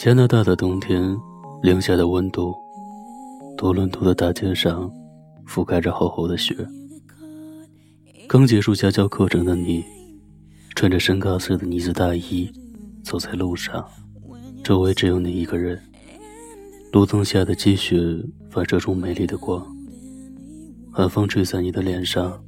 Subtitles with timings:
[0.00, 1.18] 加拿大的冬天，
[1.60, 2.54] 零下的温度，
[3.56, 4.88] 多伦多的大街上
[5.44, 6.54] 覆盖着厚厚的雪。
[8.28, 9.84] 刚结束家教课程的你，
[10.76, 12.48] 穿着深咖色的呢子大衣，
[13.02, 13.84] 走在路上，
[14.62, 15.76] 周围只有你一个人。
[16.92, 17.98] 路灯下的积雪
[18.50, 19.66] 反射出美丽的光，
[20.92, 22.40] 寒风吹在你的脸上，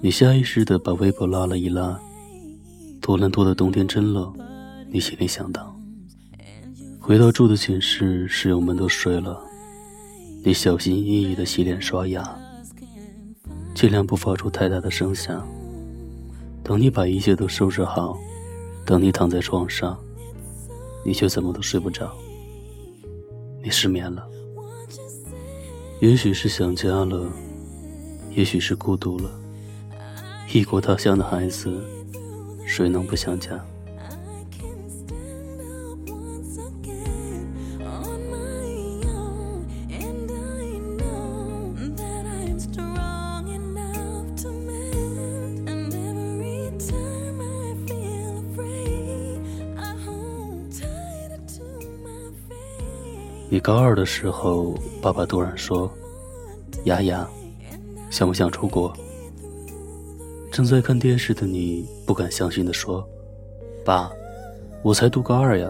[0.00, 1.96] 你下意识地把围脖拉了一拉。
[3.00, 4.34] 多伦多的冬天真冷，
[4.90, 5.77] 你心里想到。
[7.08, 9.42] 回到住的寝室，室友们都睡了，
[10.44, 12.22] 你小心翼翼地洗脸刷牙，
[13.74, 15.42] 尽量不发出太大的声响。
[16.62, 18.18] 等你把一切都收拾好，
[18.84, 19.98] 等你躺在床上，
[21.02, 22.14] 你却怎么都睡不着。
[23.64, 24.28] 你失眠了，
[26.02, 27.26] 也许是想家了，
[28.34, 29.30] 也许是孤独了。
[30.52, 31.82] 异国他乡的孩子，
[32.66, 33.58] 谁能不想家？
[53.58, 55.90] 你高二的时候，爸爸突然说
[56.86, 57.28] ：“雅雅，
[58.08, 58.96] 想不想出国？”
[60.52, 63.04] 正在看电视的你不敢相信的说
[63.84, 64.12] ：“爸，
[64.84, 65.68] 我才读高二呀。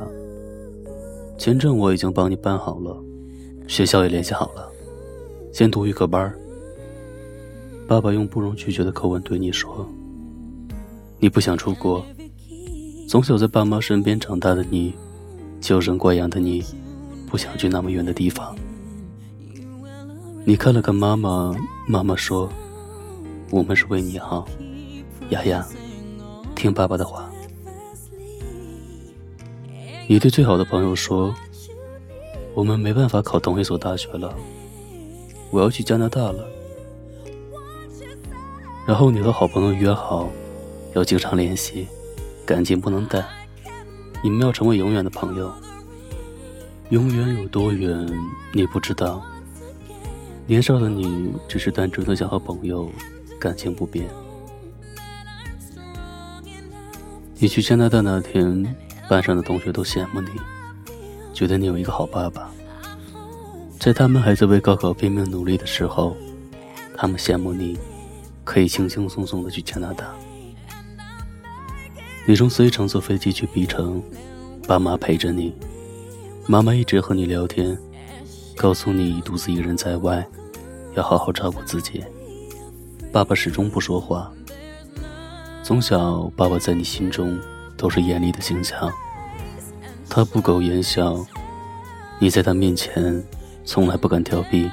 [1.39, 2.95] 签证我已经帮你办好了，
[3.67, 4.71] 学校也联系好了，
[5.51, 6.31] 先读预科班。”
[7.89, 9.89] 爸爸用不容拒绝的口吻对你说
[11.19, 12.05] ：“你不想出国？
[13.09, 14.93] 从小在爸妈身边长大的你，
[15.59, 16.63] 娇生惯养的你。”
[17.29, 18.57] 不想去那么远的地方。
[20.45, 21.55] 你看了看妈妈，
[21.87, 22.49] 妈妈说
[23.51, 24.49] ：“我们是为你好，
[25.29, 25.67] 雅雅，
[26.55, 27.31] 听爸爸的话。”
[30.09, 31.35] 你对最好的朋友说
[32.55, 34.35] ：“我们没办法考同一所大学了，
[35.51, 36.47] 我要去加拿大了。”
[38.89, 40.31] 然后你和好朋友约好，
[40.95, 41.87] 要经常联系，
[42.47, 43.23] 感情不能淡，
[44.23, 45.53] 你们要成为永远的朋友。
[46.91, 48.07] 永远有多远，
[48.53, 49.23] 你不知道。
[50.47, 52.91] 年少的你只是单纯的想和朋友
[53.39, 54.09] 感情不变。
[57.39, 58.75] 你去加拿大那天，
[59.07, 60.29] 班上的同学都羡慕你，
[61.35, 62.51] 觉得你有一个好爸爸。
[63.79, 66.17] 在他们还在为高考拼命努力的时候，
[66.97, 67.79] 他们羡慕你
[68.45, 70.11] 可以轻轻松松的去加拿大。
[72.25, 74.03] 你从 C 城坐飞机去 B 城，
[74.67, 75.55] 爸妈陪着你。
[76.51, 77.79] 妈妈一直和你聊天，
[78.57, 80.27] 告诉你独自一人在外，
[80.95, 82.03] 要好好照顾自己。
[83.13, 84.33] 爸爸始终不说话。
[85.63, 87.39] 从小，爸爸在你心中
[87.77, 88.91] 都是严厉的形象，
[90.09, 91.23] 他不苟言笑，
[92.19, 93.23] 你在他面前
[93.67, 94.71] 从来不敢调皮。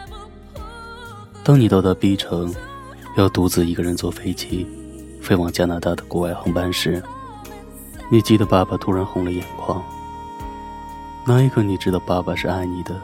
[1.43, 2.55] 当你到达 B 城，
[3.17, 4.65] 要独自一个人坐飞机
[5.21, 7.03] 飞往加拿大的国外航班时，
[8.09, 9.83] 你记得爸爸突然红了眼眶。
[11.27, 12.95] 那一刻，你知道爸爸是爱你的，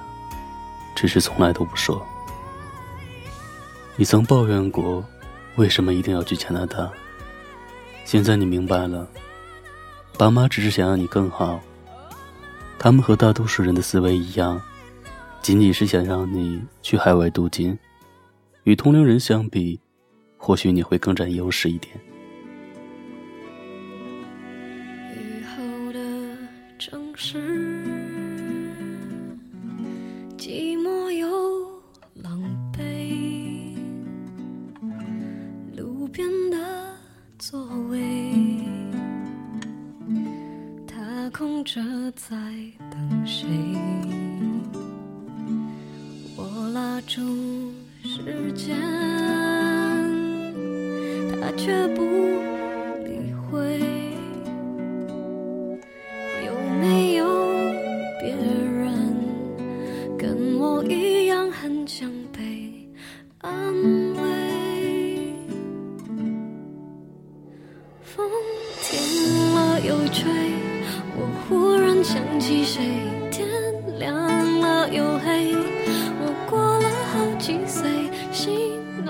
[0.93, 2.05] 只是从来都不说。
[3.95, 5.03] 你曾抱怨过，
[5.55, 6.91] 为什么一定要去加拿大？
[8.05, 9.07] 现在你明白了，
[10.19, 11.59] 爸妈只是想让你更好。
[12.77, 14.61] 他们和大多数人的思维一样，
[15.41, 17.77] 仅仅是想让你去海外镀金。
[18.65, 19.79] 与同龄人相比，
[20.37, 21.95] 或许你会更占优势一点。
[25.15, 25.99] 雨后的
[26.77, 27.60] 城市。
[41.63, 41.81] 着
[42.15, 42.35] 在
[42.89, 43.47] 等谁？
[46.35, 47.71] 我拉住
[48.03, 48.75] 时间，
[51.39, 52.10] 他却不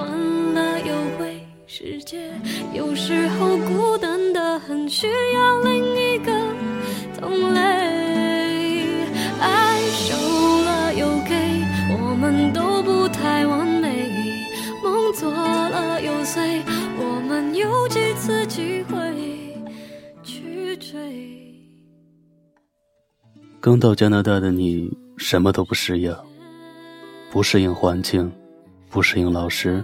[0.08, 2.32] 心暖了又会，世界
[2.74, 6.32] 有时候孤单的很，需要另一个
[7.20, 7.62] 同类。
[9.40, 10.16] 爱收
[10.64, 11.36] 了又给，
[12.00, 14.48] 我们都不太完美，
[14.84, 16.62] 梦做了又碎，
[16.98, 18.98] 我们有几次机会
[20.24, 20.94] 去追？
[23.60, 26.16] 刚到加拿大的你什么都不适应，
[27.32, 28.32] 不适应环境，
[28.92, 29.82] 不适应老师，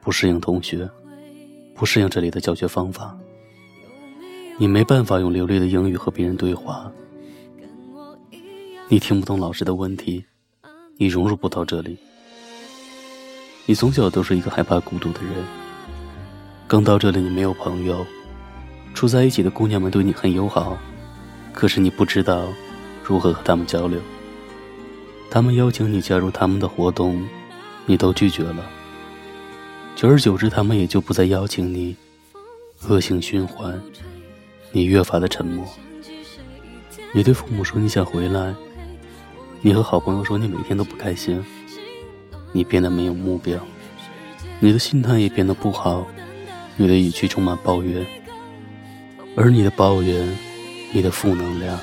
[0.00, 0.88] 不适应同学，
[1.74, 3.14] 不适应这里的教学方法。
[4.56, 6.90] 你没办法用流利的英语和别人对话，
[8.88, 10.24] 你听不懂老师的问题，
[10.96, 11.98] 你融入不到这里。
[13.66, 15.44] 你从小都是一个害怕孤独的人。
[16.66, 18.06] 刚到这里，你没有朋友，
[18.94, 20.78] 住在一起的姑娘们对你很友好，
[21.52, 22.48] 可是你不知道
[23.04, 24.00] 如何和他们交流。
[25.30, 27.22] 他们邀请你加入他们的活动，
[27.90, 28.70] 你都拒绝了。
[29.96, 31.96] 久而久之，他们也就不再邀请你，
[32.86, 33.82] 恶性循环。
[34.70, 35.66] 你越发的沉默。
[37.12, 38.54] 你对父母说你想回来，
[39.60, 41.44] 你和好朋友说你每天都不开心。
[42.52, 43.58] 你变得没有目标，
[44.60, 46.06] 你的心态也变得不好，
[46.76, 48.06] 你的语气充满抱怨。
[49.36, 50.28] 而你的抱怨，
[50.92, 51.76] 你的负能量，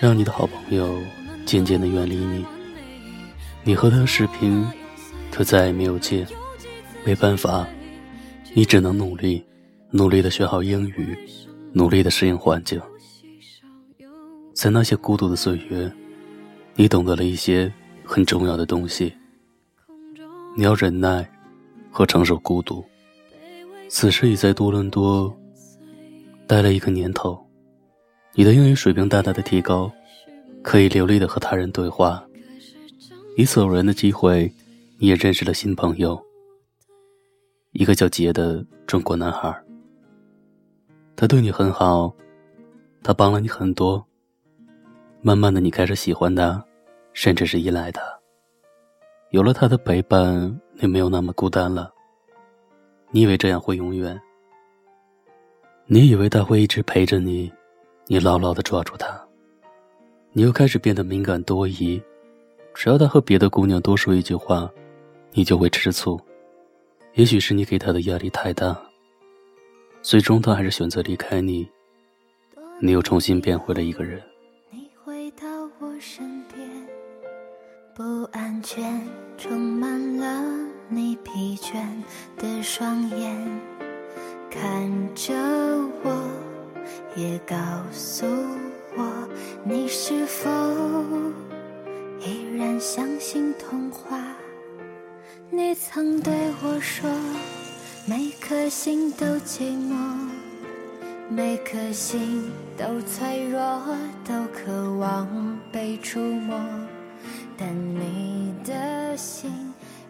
[0.00, 0.96] 让你的好朋友
[1.44, 2.46] 渐渐的远离你。
[3.64, 4.64] 你和他视频，
[5.36, 6.26] 可再也没有见。
[7.04, 7.68] 没办法，
[8.54, 9.44] 你只能努力，
[9.90, 11.14] 努力的学好英语。
[11.74, 12.80] 努力的适应环境，
[14.54, 15.92] 在那些孤独的岁月，
[16.74, 17.70] 你懂得了一些
[18.02, 19.12] 很重要的东西。
[20.56, 21.30] 你要忍耐
[21.90, 22.82] 和承受孤独。
[23.90, 25.36] 此时已在多伦多
[26.46, 27.38] 待了一个年头，
[28.32, 29.92] 你的英语水平大大的提高，
[30.62, 32.24] 可以流利的和他人对话。
[33.36, 34.50] 一次偶然的机会，
[34.98, 36.18] 你也认识了新朋友，
[37.72, 39.54] 一个叫杰的中国男孩。
[41.14, 42.10] 他对你很好，
[43.02, 44.02] 他帮了你很多。
[45.20, 46.64] 慢慢的，你开始喜欢他，
[47.12, 48.00] 甚至是依赖他。
[49.32, 51.92] 有了他的陪伴，你没有那么孤单了。
[53.10, 54.18] 你以为这样会永远？
[55.84, 57.52] 你以为他会一直陪着你？
[58.06, 59.08] 你牢牢的抓住他。
[60.32, 62.00] 你又开始变得敏感多疑，
[62.72, 64.70] 只要他和别的姑娘多说一句话，
[65.36, 66.18] 你就会吃醋。
[67.12, 68.74] 也许是你给他的压力太大。
[70.00, 71.68] 最终，他还是选择离开你。
[72.80, 74.22] 你又重新变回了一个人。
[74.70, 75.46] 你回到
[75.78, 76.68] 我身边，
[77.94, 79.02] 不安全
[79.36, 80.42] 充满了
[80.88, 81.84] 你疲倦
[82.38, 83.60] 的双眼，
[84.50, 85.34] 看着
[86.02, 86.30] 我，
[87.14, 87.56] 也告
[87.92, 88.26] 诉
[88.96, 89.28] 我，
[89.64, 90.50] 你是否
[92.20, 94.05] 依然相信童话？
[95.66, 96.32] 你曾对
[96.62, 97.10] 我说。
[98.06, 100.30] 每颗心都寂寞，
[101.28, 103.58] 每颗心都脆弱，
[104.24, 106.56] 都渴望被触摸。
[107.56, 109.50] 但你的心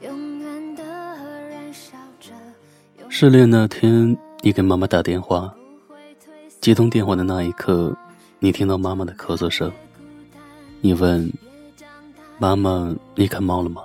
[0.02, 0.84] 永远的
[1.48, 2.32] 燃烧着。
[3.08, 5.50] 失恋那天，你给妈妈打电话，
[6.60, 7.96] 接通电话的那一刻，
[8.40, 9.72] 你听到妈妈的咳嗽声。
[10.82, 11.32] 你问
[12.36, 13.80] 妈妈：“你感冒了吗？”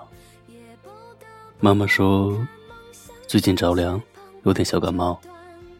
[1.63, 2.35] 妈妈说。
[3.27, 4.01] 最近着凉，
[4.43, 5.17] 有点小感冒，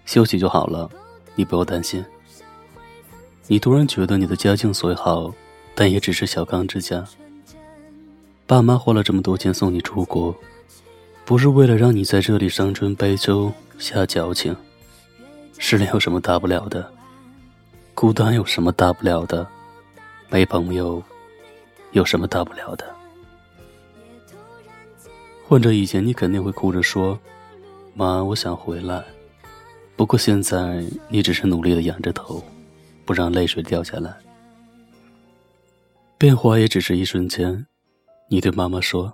[0.06, 0.90] 休息就好了，
[1.36, 2.06] 你不要担心。
[3.48, 5.34] 你突然觉得你的家境虽好，
[5.76, 7.04] 但也只是小康之家。
[8.48, 10.34] 爸妈花了这么多钱送你出国，
[11.26, 14.56] 不是为了让你在这里伤春悲秋、瞎矫情。
[15.58, 16.90] 失恋有什么大不了的？
[17.94, 19.46] 孤单有什么大不了的？
[20.30, 21.04] 没朋友
[21.92, 22.86] 有什么大不了的？
[25.52, 27.20] 换着以前，你肯定会哭着说。
[27.94, 29.04] 妈，我想回来。
[29.98, 32.42] 不过现在你只是努力的仰着头，
[33.04, 34.16] 不让泪水掉下来。
[36.18, 37.68] 变化也只是一瞬间。
[38.30, 39.14] 你对妈妈说：“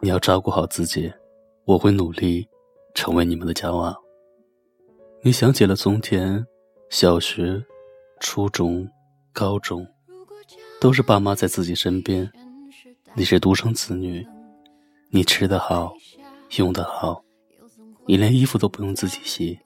[0.00, 1.10] 你要照顾好自己，
[1.64, 2.46] 我会努力，
[2.94, 3.96] 成为你们的骄傲。”
[5.24, 6.44] 你想起了从前，
[6.90, 7.58] 小学、
[8.20, 8.86] 初中、
[9.32, 9.86] 高中，
[10.78, 12.30] 都是爸妈在自己身边。
[13.14, 14.28] 你是独生子女，
[15.12, 15.92] 你吃得好，
[16.56, 17.24] 用得好。
[18.06, 19.58] 你连衣服都不用自己洗，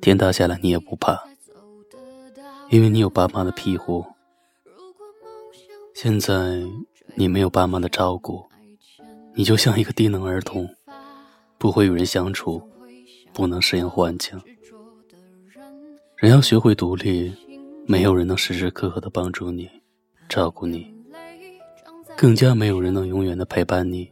[0.00, 1.16] 天塌下来你也不怕，
[2.68, 4.04] 因为你有爸妈的庇护。
[5.94, 6.60] 现在
[7.14, 8.44] 你没有爸妈的照顾，
[9.34, 10.68] 你就像一个低能儿童，
[11.58, 12.60] 不会与人相处，
[13.32, 14.40] 不能适应环境。
[16.16, 17.32] 人要学会独立，
[17.86, 19.70] 没有人能时时刻刻的帮助你、
[20.28, 20.92] 照顾你，
[22.16, 24.11] 更加没有人能永远的陪伴你。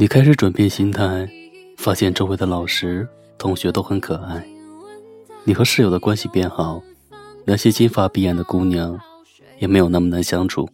[0.00, 1.28] 你开始转变心态，
[1.76, 4.42] 发现周围的老师、同学都很可爱。
[5.44, 6.82] 你和室友的关系变好，
[7.44, 8.98] 那些金发碧眼的姑娘
[9.58, 10.66] 也没有那么难相处。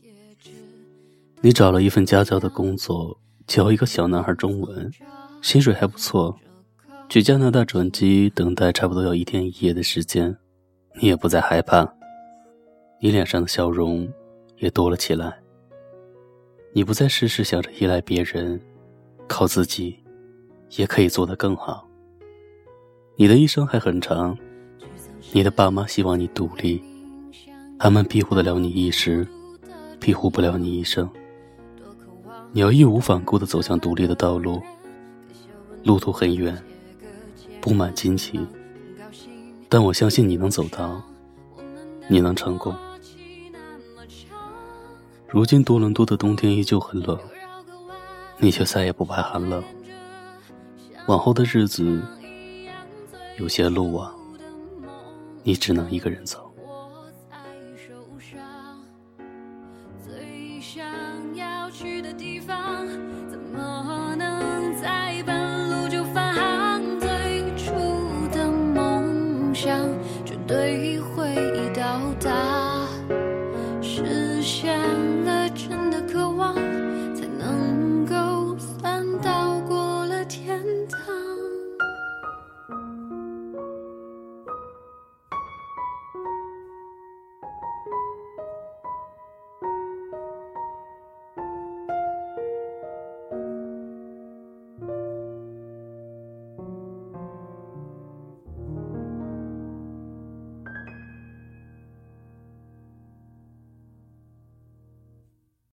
[1.41, 3.19] 你找了一份家教的工作，
[3.49, 4.89] 教一个小男孩中文，
[5.43, 6.39] 薪水还不错。
[7.09, 10.37] 去加拿大转机，等待差不多要一天一夜的时间，
[11.01, 11.85] 你也不再害怕。
[13.01, 14.09] 你脸上的笑容
[14.59, 15.37] 也多了起来。
[16.73, 18.61] 你不再事事想着依赖别人，
[19.29, 19.97] 靠自己
[20.77, 21.87] 也可以做得更好。
[23.17, 24.37] 你的一生还很长，
[25.33, 26.83] 你的爸妈希望你独立，
[27.79, 29.27] 他们庇护得了你一时，
[29.99, 31.09] 庇护不了你一生。
[32.53, 34.63] 你要义无反顾地走向独立的道路，
[35.83, 36.57] 路途很远，
[37.61, 38.41] 布满荆棘，
[39.69, 41.03] 但我相信你能走到，
[42.09, 42.75] 你能成功。
[45.29, 47.19] 如今多伦多的冬天依旧很冷，
[48.39, 49.63] 你却再也不怕寒冷。
[51.07, 52.03] 往后的日子，
[53.39, 54.15] 有些路啊，
[55.43, 56.46] 你只能一个人走。